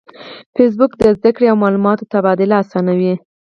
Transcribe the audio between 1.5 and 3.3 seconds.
او معلوماتو تبادله آسانوي